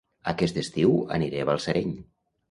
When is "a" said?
1.43-1.45